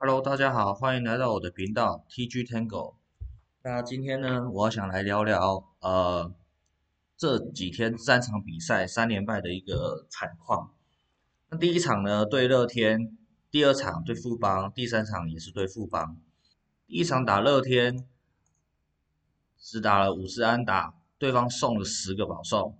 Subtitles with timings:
[0.00, 2.94] Hello，大家好，欢迎来到我的频道 TG Tango。
[3.64, 6.32] 那今天呢，我想来聊聊呃
[7.16, 10.72] 这几天三场比赛三连败的一个惨况。
[11.50, 13.18] 那第一场呢对乐天，
[13.50, 16.16] 第二场对富邦，第三场也是对富邦。
[16.86, 18.06] 第一场打乐天，
[19.58, 22.78] 只打了五次安打，对方送了十个保送，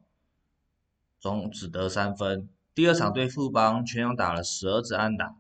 [1.19, 2.49] 总只得三分。
[2.77, 5.35] 第二场对富邦，全场打了十二次安打。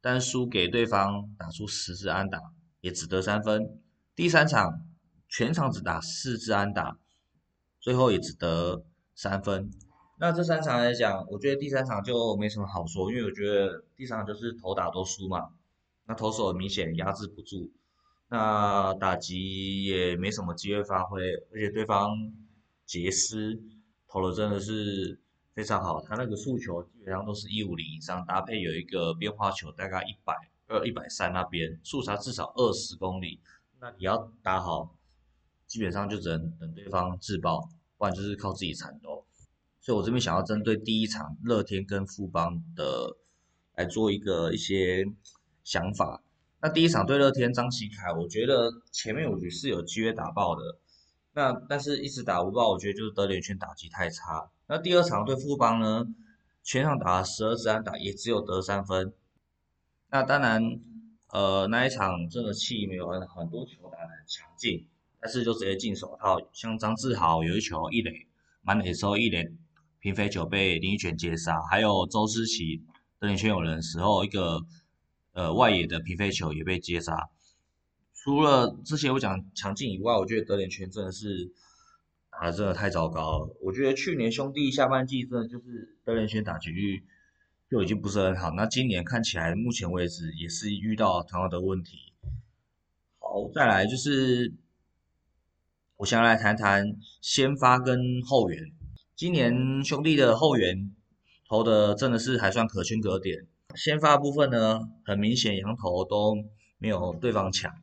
[0.00, 2.40] 但输给对方打出十支安打，
[2.80, 3.80] 也只得三分。
[4.14, 4.86] 第三场
[5.28, 6.98] 全场只打四支安打，
[7.80, 8.84] 最后也只得
[9.14, 9.70] 三分。
[10.18, 15.50] 那这三场来讲，我觉得第三场就没什么好说，因为我觉得第三场就是投打都输嘛。
[16.06, 17.70] 那投手明显压制不住，
[18.28, 21.22] 那打击也没什么机会发挥，
[21.52, 22.32] 而且对方
[22.86, 23.60] 杰斯
[24.06, 25.20] 投的真的是。
[25.58, 30.32] 非常好，他那个速球基本上都是一五零以上，搭配有一个变化球，大概一百
[30.68, 33.40] 二、一百三那边，速差至少二十公里。
[33.80, 34.94] 那你要打好，
[35.66, 39.26] 基本上就只能等对方自爆，不然就是靠自己缠斗。
[39.80, 43.16] 所以我这边想要针对第一场乐天跟富邦的
[43.74, 45.04] 来做一个一些
[45.64, 46.22] 想法。
[46.60, 50.78] 那第一场对乐天张启凯，我觉得前面我觉得是有机会打爆的。
[51.32, 54.48] 那但是一直打不爆，我觉得就是德联圈打击太差。
[54.70, 56.06] 那第二场对富邦呢，
[56.62, 59.14] 全场打了十二支安打，也只有得三分。
[60.10, 60.62] 那当然，
[61.28, 64.86] 呃，那一场真的气没有很很多球打得很强劲，
[65.20, 66.38] 但是就直接进手套。
[66.52, 68.26] 像张志豪有一球一垒
[68.60, 69.50] 满垒时候一垒
[70.00, 72.84] 平飞球被林奕泉接杀，还有周思齐
[73.18, 74.60] 德联圈有人的时候一个
[75.32, 77.30] 呃外野的平飞球也被接杀。
[78.12, 81.50] 除了这些我讲强劲以外，我觉得德联圈真的是
[82.40, 83.56] 啊真的太糟糕了。
[83.60, 87.04] 我觉得去年兄弟下半季真的就是德联圈打击率
[87.68, 92.12] 就已经不是很好，那今年看起来目前为止也是遇到同样的问题。
[93.18, 94.54] 好，再来就是
[95.96, 98.72] 我想来谈谈先发跟后援。
[99.16, 100.94] 今年兄弟的后援
[101.48, 106.36] 投的真的是还算可圈可点，先发部分呢很明显羊头都
[106.78, 107.74] 没有对方强。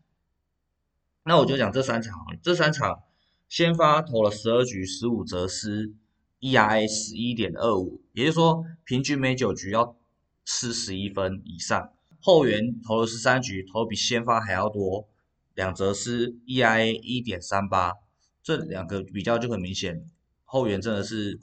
[1.26, 3.04] 那我就讲这三场，这三场
[3.48, 5.94] 先发投了十二局十五则失
[6.40, 9.96] ，ERA 十一点二五，也就是说平均每九局要
[10.44, 11.92] 失十一分以上。
[12.20, 15.08] 后援投了十三局，投比先发还要多，
[15.54, 17.94] 两则失，ERA 一点三八，
[18.42, 20.06] 这两个比较就很明显，
[20.44, 21.40] 后援真的是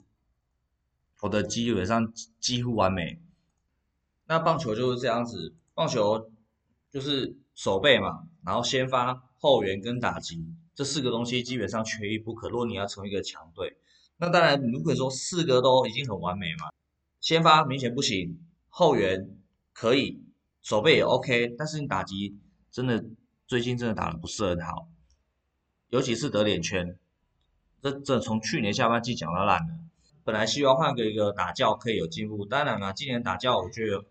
[1.17, 3.21] 投的基本上几乎完美。
[4.27, 6.29] 那棒球就是这样子，棒球
[6.91, 9.29] 就是守备嘛，然后先发。
[9.45, 12.49] 后援跟打击这四个东西基本上缺一不可。
[12.49, 13.77] 如果你要成为一个强队，
[14.17, 16.71] 那当然你不可以说四个都已经很完美嘛。
[17.19, 18.39] 先发明显不行，
[18.69, 19.29] 后援
[19.71, 20.21] 可以，
[20.61, 22.37] 守备也 OK，但是你打击
[22.71, 23.05] 真的
[23.47, 24.87] 最近真的打的不是很好，
[25.89, 26.97] 尤其是得点圈，
[27.81, 29.75] 这这从去年下半季讲到烂了。
[30.23, 34.05] 本来希望换个一个打教可以有进步，当然了，今年打教我觉得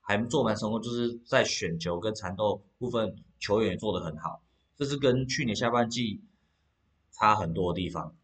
[0.00, 4.40] 还做蛮成功，就是在选球跟缠斗部分球员也做得很好。
[4.78, 6.22] 这是跟去年下半季
[7.10, 8.14] 差很多地方。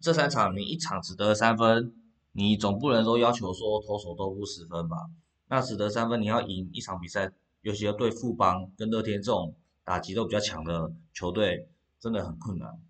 [0.00, 1.94] 这三场你一场只得三分，
[2.32, 4.96] 你总不能说要求说投手都不十分吧？
[5.48, 9.54] 那只得三分，你要赢一场比赛，尤其要对富邦跟乐天这种
[9.84, 11.68] 打击都比较强的球队，
[12.00, 12.80] 真的很困难。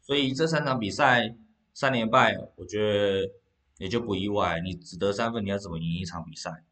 [0.00, 1.36] 所以这三场比赛
[1.74, 3.30] 三连败，我觉得
[3.76, 4.60] 也就不意外。
[4.60, 6.64] 你只得三分，你要怎么赢一场比赛？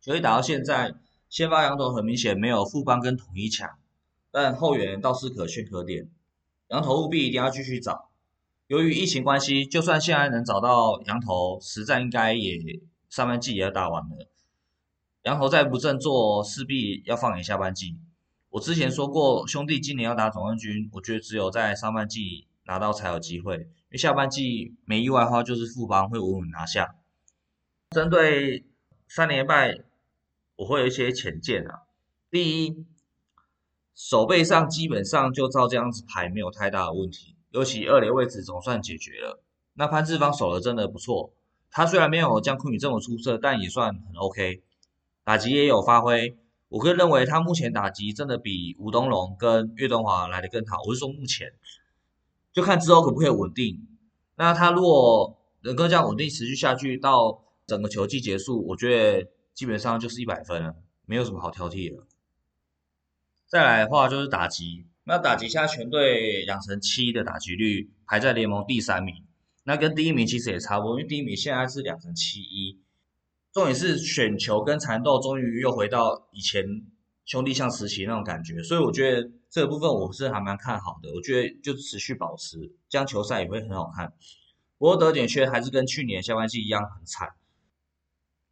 [0.00, 0.94] 所以打到现在，
[1.28, 3.78] 先发羊头很明显没有富邦跟统一强。
[4.40, 6.08] 但后援倒是可圈可点，
[6.68, 8.08] 羊头务必一定要继续找。
[8.68, 12.56] 由于疫情关系，就算现在能找到羊头，实战应该也
[13.10, 14.30] 上半季也要打完了。
[15.24, 17.98] 羊头再不振作，势必要放眼下半季。
[18.50, 26.94] 我之前说过，兄弟今年要打总冠军，我觉得只有在上半季拿到才有机会，因为下半季没意外的话，就是富邦会稳稳拿下。
[27.90, 28.64] 针对
[29.08, 29.80] 三连败，
[30.54, 31.80] 我会有一些浅见啊。
[32.30, 32.86] 第一。
[33.98, 37.34] 手背上基本上就照这样子排，没有太大的问题。
[37.50, 39.42] 尤其二垒位置总算解决了。
[39.74, 41.32] 那潘志芳守的真的不错，
[41.68, 44.62] 他虽然没有江坤宇这么出色，但也算很 OK。
[45.24, 50.78] 打击也有发挥，我个人认为他目前打击真的比吴东龙跟岳东华来的更好。
[50.86, 51.52] 我是说目前，
[52.52, 53.84] 就看之后可不可以稳定。
[54.36, 62.04] 那他如果能够这样稳定持续下去到整个球季结束，我觉得基本上就是一百分了，没有什么好挑剔的。
[63.48, 69.24] 再来的话就是打击，那打击现在全队养成七的打击率，排在联盟第三名，
[69.64, 72.78] 那跟第一名其实也差不多，因为第一名现在是两成七一，
[73.50, 76.62] 重点是选球跟缠斗终于又回到以前
[77.24, 81.10] 兄弟像时期那种感觉，所以我觉得这个部分我是还蛮看好的。
[81.14, 82.58] 我觉得就持续保持，
[82.90, 84.12] 这样球赛也会很好看。
[84.76, 87.30] 不过得点圈还是跟去年下半季一样很惨，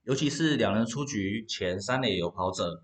[0.04, 2.82] 尤其是两人出局前三垒有跑者，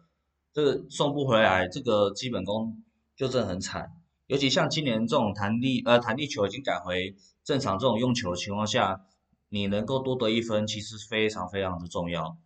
[0.52, 2.82] 这个送不回来，这个基本功
[3.16, 3.92] 就真的很惨。
[4.26, 7.14] 尤其像今年这种弹力呃弹力球已经改回
[7.44, 9.04] 正常这种用球的情况下。
[9.54, 12.38] 你能够多得一分，其实非常非常的重要。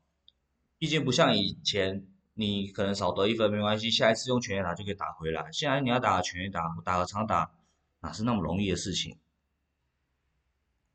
[0.77, 2.05] 毕竟不像以前，
[2.35, 5.53] 你可能少得一分没关系，下一次用全垒打就可以打回来。
[5.53, 7.53] 现在你要打全垒打，打个长打，
[8.01, 9.19] 哪是那么容易的事情？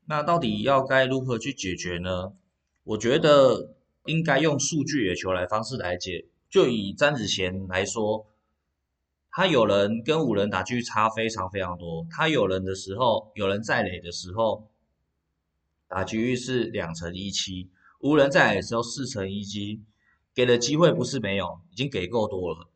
[0.04, 2.34] 那到底要该如何去解决呢？
[2.84, 3.74] 我觉得
[4.04, 6.26] 应该用数据野球来方式来解。
[6.52, 8.26] 就以詹子贤来说，
[9.30, 12.06] 他有人跟五人打距差非常非常多。
[12.10, 14.68] 他有人的时候，有人在垒的时候。
[15.88, 17.70] 打局域是两成一七，
[18.00, 19.82] 无人在垒的时候四成一七，
[20.34, 22.68] 给的机会不是没有，已经给够多了。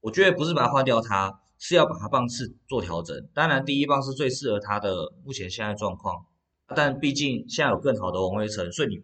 [0.00, 3.28] 我觉得不是把它换掉，他是要把它棒次做调整。
[3.34, 6.26] 当然，第一棒是最适合他的目前现在状况，
[6.68, 9.02] 但毕竟现在有更好的王威成，所以你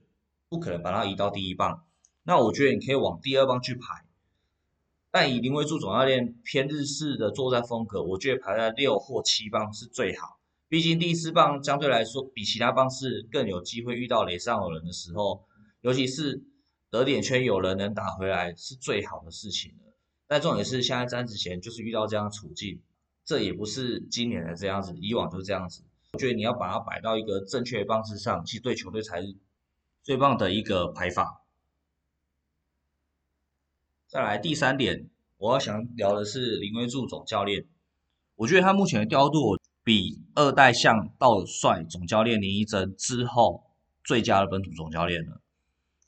[0.49, 1.85] 不可能把它移到第一棒。
[2.24, 4.04] 那我觉得你可以往第二棒去排。
[5.10, 10.38] 但以林威柱总教练偏日式的作战风格，我觉得排在六或七棒是最好。
[10.69, 15.44] 毕竟第四棒相对来说比其他棒是更有机会遇到雷上有人的时候，
[15.82, 16.42] 尤其是
[16.88, 19.92] 得点圈有人能打回来是最好的事情了。
[20.26, 22.80] 但重点是现在詹子贤就是遇到这样的处境，
[23.22, 25.82] 这也不是今年的这样子，以往就是这样子。
[26.14, 29.36] 我觉得你要把它摆到一个正确的方式上，其实对球队才是
[30.02, 31.41] 最棒的一个排法。
[34.12, 37.64] 再来第三点，我要想聊的是林威柱总教练，
[38.37, 39.56] 我觉得他目前的调度。
[39.85, 43.64] 比二代向道帅总教练林一真之后
[44.05, 45.41] 最佳的本土总教练了。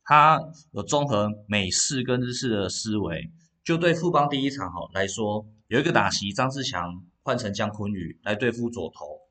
[0.05, 0.41] 他
[0.71, 3.33] 有综合美式跟日式的思维。
[3.65, 9.23] 就对富邦第一场好来说，有一个打席张志强换成姜坤宇来对付左投，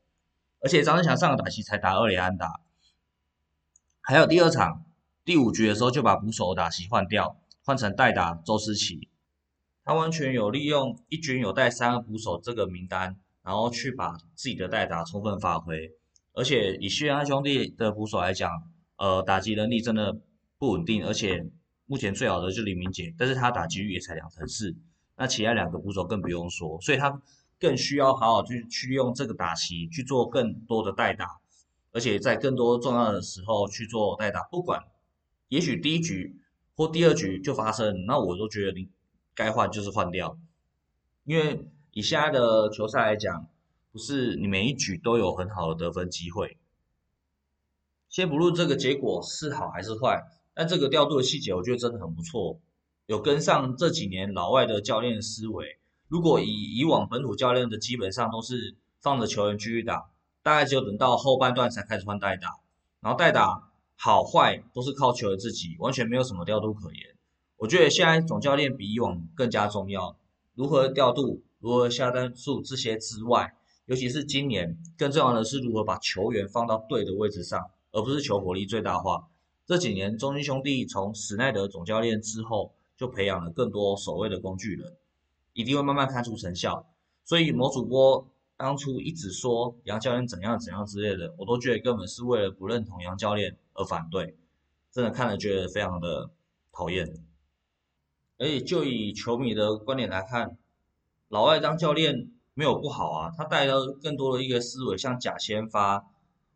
[0.60, 2.60] 而且张志强上个打席才打二连安打。
[4.02, 4.84] 还有第二场
[5.24, 9.10] 第五局的时候就把捕手打席换掉，换成代打周思齐。
[9.84, 13.18] 他完全有利用一军有带三个捕手这个名单。
[13.46, 15.92] 然后去把自己的代打充分发挥，
[16.32, 18.50] 而且以旭安兄弟的捕手来讲，
[18.96, 20.18] 呃，打击能力真的
[20.58, 21.46] 不稳定，而且
[21.86, 24.74] 目前最好的就李明杰，但是他打击率也才两成四，
[25.18, 27.22] 那其他两个捕手更不用说，所以他
[27.60, 31.28] 更需要好好去去利用这个打席去做更多的代打，
[31.92, 34.82] 而且在更多重要的时候去做代打，不管
[35.50, 36.40] 也许第一局
[36.76, 38.90] 或第二局就发生，那我都觉得你
[39.36, 40.38] 该换就是换掉，
[41.24, 41.68] 因为。
[41.96, 43.46] 以现在的球赛来讲，
[43.92, 46.58] 不是你每一局都有很好的得分机会。
[48.10, 50.24] 先不论这个结果是好还是坏，
[50.56, 52.60] 但这个调度的细节，我觉得真的很不错，
[53.06, 55.78] 有跟上这几年老外的教练思维。
[56.08, 60.10] 如果以以往本土教练的基本上都是放着球员继续打，
[60.42, 62.58] 大概只有等到后半段才开始换代打，
[63.02, 63.72] 然后代打
[64.06, 67.16] 好坏都是靠球员自己，完全没有什么调度可言。
[67.56, 70.18] 我觉得现在总教练比以往更加重要，
[70.56, 71.42] 如何调度？
[71.62, 73.56] 如何下单数这些之外，
[73.86, 77.58] 尤其是今年更重要的是如何把球员放到对的位置上，
[77.94, 79.30] 而不是求火力最大化。
[79.66, 84.98] 这几年中心兄弟从史奈德总教练之后，就培养了更多所谓的工具人，
[85.54, 86.86] 一定会慢慢看出成效。
[87.24, 88.28] 所以某主播
[88.64, 94.38] 当初一直说杨教练怎样怎样之类的，我都觉得根本是为了不认同杨教练而反对，
[94.90, 96.30] 真的看了觉得非常的
[96.72, 97.06] 讨厌。
[98.38, 100.58] 而且就以球迷的观点来看。
[101.28, 106.06] 老外当教练没有不好啊，他带了更多的一个思维，像假先发，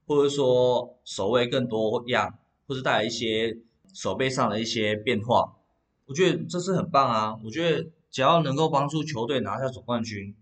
[0.05, 3.57] 或者说守卫更多样，或者带来一些
[3.93, 5.57] 手背上的一些变化，
[6.05, 7.37] 我觉得这是很棒啊。
[7.43, 10.33] 我觉得只要能够帮助球队拿下总冠军，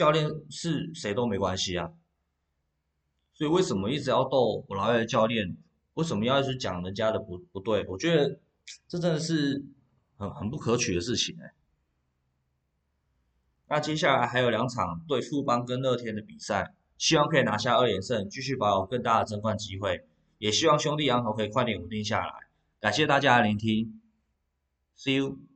[0.00, 1.92] 教练是谁都没关系啊。
[3.34, 5.58] 所以为什么一直要斗我老外的教练？
[5.92, 7.84] 为什么要去讲人家的不不对？
[7.86, 8.40] 我觉得
[8.88, 9.62] 这真的是
[10.16, 11.52] 很很不可取的事情哎。
[13.68, 20.06] 那接下来还有两场对富邦跟乐天的比赛，希望可以拿下二连胜，继续保有更大的争冠机会。
[20.38, 22.32] 也希望兄弟羊头可以快点稳定下来。
[22.80, 24.00] 感谢大家的聆听
[24.96, 25.49] ，See you。